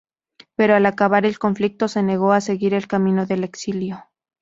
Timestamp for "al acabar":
0.73-1.27